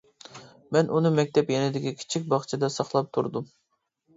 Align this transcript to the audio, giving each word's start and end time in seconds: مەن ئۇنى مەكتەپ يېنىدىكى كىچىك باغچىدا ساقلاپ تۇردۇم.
مەن 0.75 0.87
ئۇنى 0.95 1.11
مەكتەپ 1.17 1.53
يېنىدىكى 1.55 1.93
كىچىك 2.01 2.27
باغچىدا 2.33 2.73
ساقلاپ 2.79 3.13
تۇردۇم. 3.19 3.53